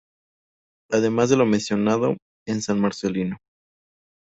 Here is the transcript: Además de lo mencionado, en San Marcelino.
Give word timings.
Además 0.89 1.29
de 1.29 1.37
lo 1.37 1.45
mencionado, 1.45 2.17
en 2.47 2.63
San 2.63 2.79
Marcelino. 2.79 3.37